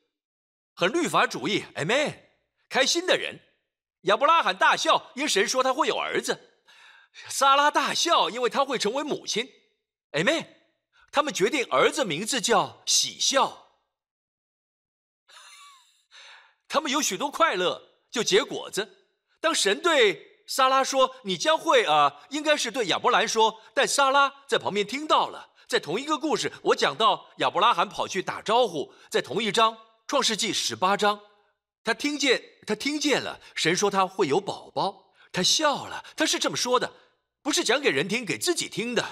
[0.74, 1.64] 很律法主义。
[1.74, 2.28] Amen。
[2.68, 3.40] 开心的人，
[4.02, 6.34] 亚伯拉罕大笑，因神说他会有儿子；
[7.28, 9.50] 撒拉大笑，因为他会成为母亲。
[10.12, 10.46] Amen。
[11.10, 13.72] 他们决定儿子名字叫喜笑。
[16.68, 19.08] 他们有许多快乐，就结果子。
[19.40, 25.50] 当神对撒拉说：“你将会啊，应该是对亚伯兰说。”但撒拉在旁边听到了。
[25.68, 31.20] 在同一个故事，我讲到亚伯拉罕跑去打招呼，在同一章创世纪十八章，
[31.84, 36.04] 他听见他听见了神说他会有宝宝，他笑了。
[36.16, 36.92] 他是这么说的，
[37.42, 39.06] 不是讲给人听，给自己听的。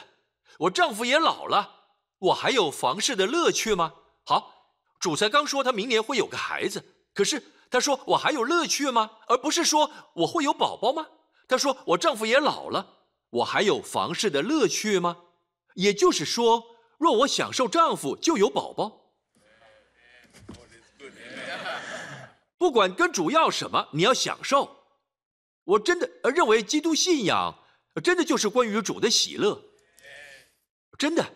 [0.59, 1.84] 我丈夫也老了，
[2.18, 3.95] 我还有房事的乐趣吗？
[4.24, 6.84] 好，主才刚说他明年会有个孩子。
[7.14, 9.09] 可是他说我还有乐趣吗？
[9.28, 11.07] 而不是说我会有宝宝吗？
[11.49, 12.99] 他说我丈夫也老了，
[13.30, 15.16] 我还有房事的乐趣吗？
[15.74, 19.14] 也就是说，若我享受丈夫，就有宝宝。
[22.59, 24.76] 不管跟主要什么，你要享受。
[25.64, 27.55] 我真的呃认为基督信仰
[28.03, 29.62] 真的就是关于主的喜乐，
[30.99, 31.34] 真的。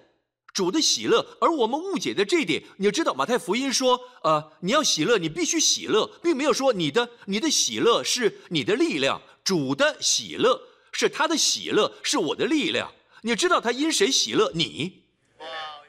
[0.52, 9.22] 主的喜乐，而我们误解的这一点，你要知道，马太福音说，呃，你要喜乐，你必须喜乐，并没有说你的你的喜乐是你的力量。
[9.44, 10.60] 主的喜乐
[10.92, 12.92] 是他的喜乐，是我的力量。
[13.22, 14.50] 你知道他因谁喜乐？
[14.54, 15.04] 你，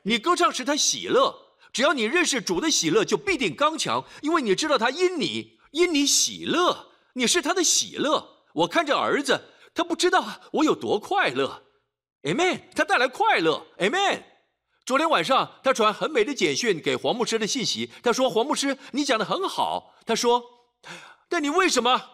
[0.04, 1.40] 你歌唱时他喜乐。
[1.72, 8.46] 只要你认识主的喜乐，就必定刚强，因为你知道他因你因你喜乐，你是他的喜乐。
[8.54, 11.64] 我看着儿子，他不知道我有多快乐。
[12.22, 13.66] Amen，他带来快乐。
[13.80, 14.24] Amen。
[14.86, 20.44] 昨天晚上他传很美的简讯给黄牧师的信息，他说：“黄牧师，你讲的很好。”他说
[21.28, 22.12] ：“但你为什么？”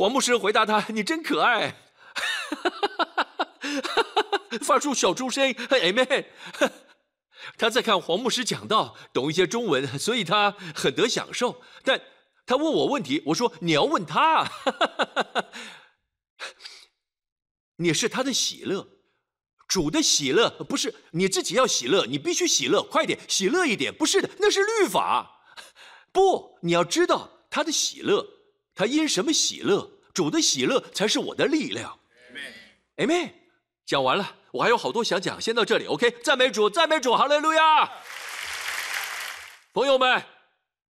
[0.00, 1.76] 黄牧师回答他：“你真可爱。”
[4.64, 6.24] 发出小猪声，Amen。
[7.58, 11.60] 他在看黄牧师讲道，懂一些中文，所以他很得享受。
[11.84, 12.00] 但
[12.46, 14.50] 他问我问题，我说你要问他。
[17.76, 18.88] 你是他的喜乐，
[19.68, 25.42] 主的喜乐不是你自己要喜乐，你必须喜乐，快点喜乐一点，不是的，那是律法。
[26.10, 28.26] 不，你要知道他的喜乐，
[28.74, 29.90] 他因什么喜乐？
[30.12, 31.98] 主的喜乐才是我的力量。
[32.96, 33.30] Amen。
[33.86, 34.36] 讲完了。
[34.52, 35.86] 我还有好多想讲，先到这里。
[35.86, 37.88] OK，赞美主，赞美主，哈利路亚！
[39.72, 40.24] 朋友们，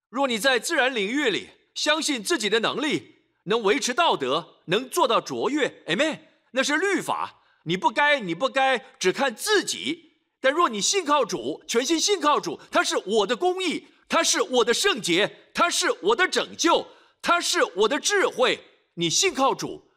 [0.09, 3.17] 若你在自然领域里相信自己的能力
[3.47, 6.21] 能维持道德，能做到卓越，Amen，
[6.53, 10.13] 那是律法，你不该，你不该只看自己。
[10.41, 16.87] 但若你信靠主，全心信靠主，他是我的公义，他是我的圣洁，他是我的拯救，
[17.21, 18.61] 他是我的智慧。
[18.95, 19.91] 你信靠主，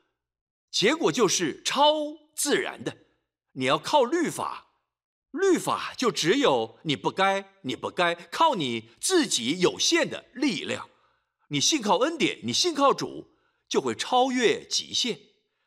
[0.69, 1.93] 结果就是超
[2.35, 2.95] 自然的。
[3.53, 4.67] 你要靠律法，
[5.31, 10.87] 律法就只有你不该，你不该靠你自己有限的力量。
[11.47, 13.33] 你信靠恩典，你信靠主，
[13.67, 15.19] 就会超越极限。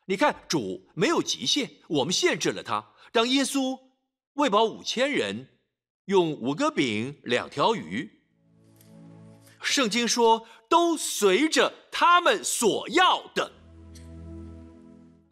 [0.06, 2.92] 你看，主没有极限，我们限制了他。
[3.10, 3.78] 当耶稣
[4.34, 5.58] 喂饱五千人，
[6.04, 8.22] 用五个饼两条鱼，
[9.60, 13.52] 圣经说都随着他们所要的，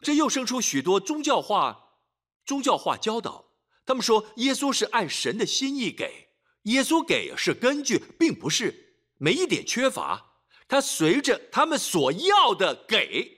[0.01, 1.97] 这又生出许多宗教化。
[2.45, 3.43] 宗教化教导，
[3.85, 6.29] 他们说耶稣是按神的心意给，
[6.61, 13.29] 耶稣给是根据，并不是没一点缺乏，他随着他们所要的给，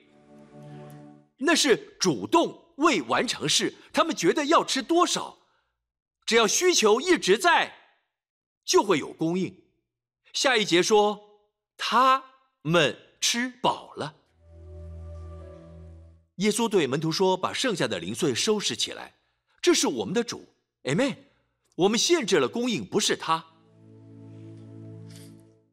[1.38, 5.38] 那是主动未完成式，他们觉得要吃多少，
[6.24, 7.74] 只要需求一直在，
[8.64, 9.64] 就会有供应。
[10.32, 11.25] 下一节说
[11.76, 12.22] 他
[12.62, 14.14] 们吃饱了。
[16.36, 19.14] 耶稣对门徒说：“把剩下的零碎收拾起来，
[19.62, 20.44] 这是我们的主
[20.84, 21.16] ，Amen。
[21.76, 23.44] 我们限制了供应，不是他。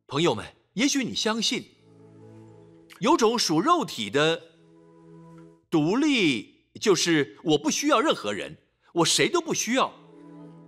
[0.07, 1.65] 朋友们，也许你相信，
[2.99, 4.41] 有种属肉体的
[5.69, 8.57] 独立，就是我不需要任何人，
[8.93, 9.93] 我谁都不需要。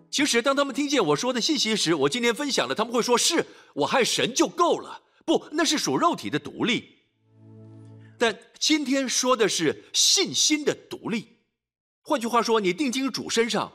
[0.10, 5.04] 其实，当他们听见我说的信息时，我今天分享了，他们会说：是我和神就够了。
[5.26, 6.94] 不，那是属肉体的独立。”
[8.18, 11.40] 但今天说的是信心的独立，
[12.02, 13.74] 换句话说，你定睛主身上，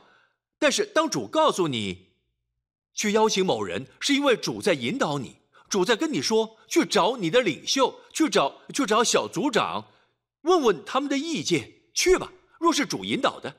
[0.57, 2.07] 但是当主告诉你
[2.95, 5.37] 去邀请某人，是因为主在引导你，
[5.69, 9.85] 主在跟你说去找你的领袖，去找去找小组长，
[10.41, 12.33] 问问他们的意见，去吧。
[12.59, 13.55] 若是主引导的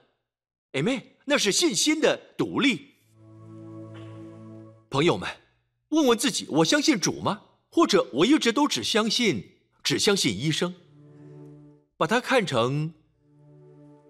[0.72, 2.96] ，Amen，那是信心的独立。
[4.90, 5.30] 朋友们，
[5.90, 7.40] 问问自己：我相信主吗？
[7.74, 9.48] 或者我一直都只相信？
[9.82, 10.72] 只相信医生，
[11.96, 12.92] 把他看成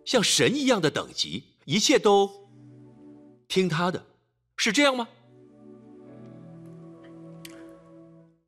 [0.04, 2.28] 像神一样的等级，一切都
[3.48, 4.04] 听他的，
[4.56, 5.08] 是这样吗？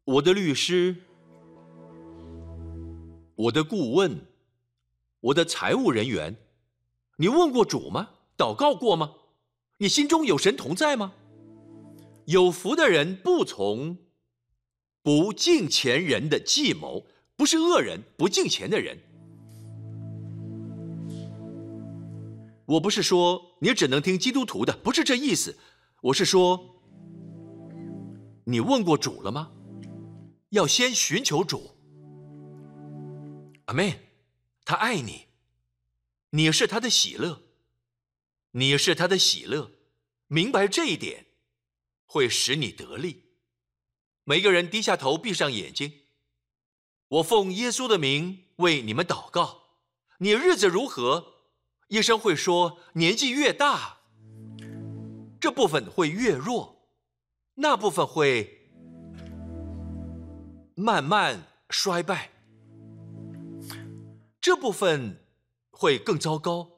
[0.05, 0.97] 我的律师，
[3.37, 4.21] 我的顾问，
[5.21, 6.37] 我的财务人员，
[7.17, 8.11] 你问过主吗？
[8.37, 9.15] 祷告过吗？
[9.79, 11.15] 你心中有神同在吗？
[12.27, 13.97] 有福的人不从
[15.05, 17.07] 不敬前人的计谋。
[17.37, 18.99] 不是恶人，不敬钱的人。
[22.65, 25.59] 我不是说你只能听基督徒的，不是这意思。
[26.01, 26.81] 我是说，
[28.45, 29.53] 你问过主了吗？
[30.51, 31.71] 要先寻求主。
[33.67, 33.93] 阿门。
[34.65, 35.27] 他爱你，
[36.31, 37.43] 你是他的喜乐，
[38.53, 39.73] 你是他的喜乐。
[40.29, 41.27] 明白这一点，
[42.07, 43.24] 会使你得力。
[44.25, 45.93] 每个人低下头，闭上眼睛。
[47.09, 49.65] 我奉耶稣的名为你们祷告。
[50.19, 51.35] 你日子如何？
[51.89, 53.99] 医生会说，年纪越大，
[55.39, 56.89] 这部分会越弱，
[57.57, 58.71] 那部分会
[60.75, 62.31] 慢慢衰败，
[64.41, 65.23] 这部分
[65.71, 66.71] 会更糟糕，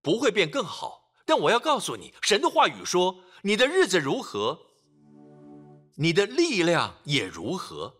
[0.00, 1.12] 不会变更好。
[1.26, 4.67] 但我要告诉你，神的话语说，你的日子如何，
[6.00, 7.92] 你的力量也如何。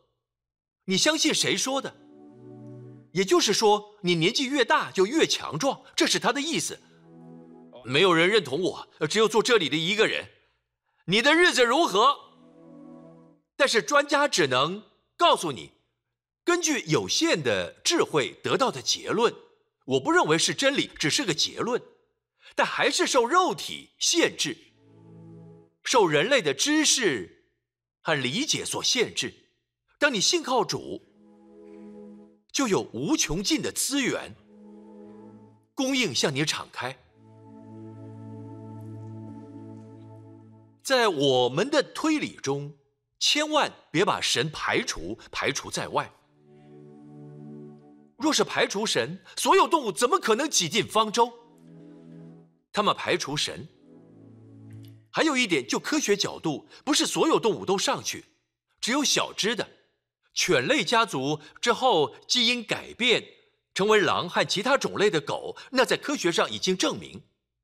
[0.84, 1.96] 你相信谁说的？
[3.12, 6.78] 也就是说，你年纪越大就越强壮，这是他的意思。
[7.84, 10.28] 没有人认同我，只有坐这里的一个人。
[11.06, 12.14] 你的日子如何？
[13.56, 14.84] 但是专家只能
[15.16, 15.72] 告诉你，
[16.44, 19.34] 根据有限的智慧得到的结论。
[19.86, 21.82] 我不认为是真理，只是个结论，
[22.54, 24.56] 但还是受肉体限制，
[25.82, 27.37] 受人类的知识
[28.08, 29.34] 和理解所限制。
[29.98, 30.98] 当你信靠主，
[32.50, 34.34] 就有无穷尽的资源
[35.74, 36.96] 供应向你敞开。
[40.82, 42.72] 在我们的推理中，
[43.18, 46.10] 千万别把神排除排除在外。
[48.16, 51.30] 若是排除神，所有动物怎么可能挤进方舟？
[52.72, 53.68] 他们排除神。
[55.18, 58.24] 还有一点，就科学角度，不是所有动物都上去，
[58.80, 59.68] 只有小只的
[60.32, 63.24] 犬类家族之后基因改变，
[63.74, 67.20] 成为狼和其他种类的狗，那在科学上已经证明。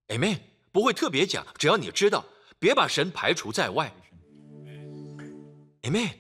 [0.09, 0.41] Amen。
[0.73, 2.25] 不会特别讲，只要你知道，
[2.59, 3.95] 别把神排除在外。
[5.83, 6.11] Amen。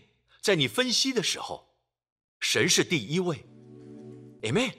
[0.40, 1.74] 在你分析的时候，
[2.38, 3.44] 神是第一位。
[4.42, 4.72] Amen，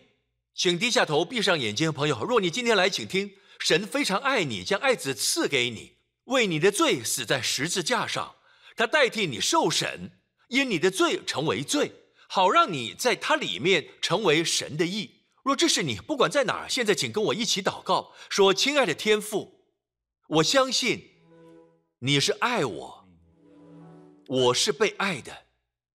[0.53, 2.23] 请低下头，闭上眼睛，朋友。
[2.23, 5.94] 若你今天来，请听，神非常爱你，将爱子赐给你，
[6.25, 8.35] 为你的罪死在十字架上，
[8.75, 10.11] 他代替你受审，
[10.49, 11.91] 因你的罪成为罪，
[12.27, 15.23] 好让你在他里面成为神的义。
[15.43, 19.65] 若这是你，不管在哪儿，现在请跟我一起祷告，说：亲爱的天父，
[20.27, 21.11] 我相信
[21.99, 23.07] 你是爱我，
[24.27, 25.45] 我是被爱的。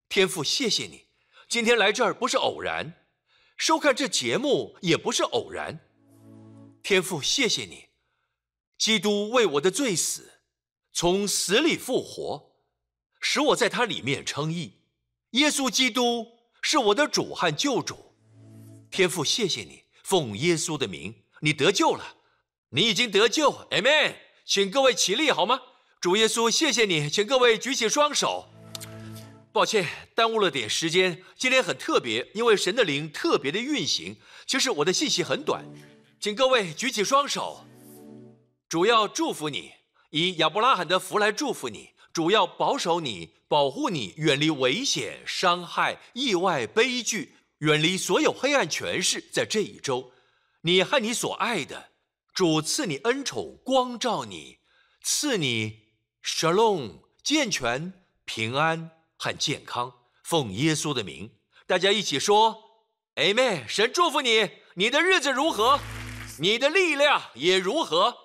[0.09, 1.07] 天父，谢谢你，
[1.49, 2.95] 今天来这儿不是偶然。
[3.57, 5.81] 收看这节目也不是偶然，
[6.83, 7.90] 天父，谢谢你，
[8.81, 10.41] 基督为我的罪死，
[10.91, 12.53] 从死里复活，
[13.21, 14.79] 使我在他里面称义。
[15.33, 16.27] 耶稣基督
[16.63, 18.15] 是我的主和救主，
[18.91, 22.17] 天父，谢谢你，奉耶稣的名，你得救了，
[22.71, 24.15] 你已经得救，Amen。
[24.47, 25.61] 请各位起立好吗？
[26.01, 28.49] 主耶稣，谢谢你，请各位举起双手。
[29.53, 31.23] 抱歉，耽误了点时间。
[31.37, 34.17] 今天很特别，因为神的灵特别的运行。
[34.47, 35.63] 其实我的信息很短，
[36.19, 37.67] 请各位举起双手。
[38.71, 39.73] 主要祝福你，
[40.11, 41.91] 以亚伯拉罕的福来祝福你。
[42.13, 49.21] 主要保守你，保护你，远离危险、伤害、意外、悲剧，远离所有黑暗权势。
[49.33, 50.13] 在这一周，
[50.61, 51.91] 你和你所爱的
[52.33, 54.59] 主赐你恩宠，光照你，
[55.03, 55.89] 赐你
[56.23, 57.93] shalom 健全
[58.25, 58.93] 平安。
[59.17, 59.93] 和健康，
[60.23, 61.31] 奉耶稣的名，
[61.67, 62.57] 大家一起说
[63.17, 65.79] ：“Amen。”神祝福你，你的日子如何，
[66.39, 68.17] 你的力量也如何。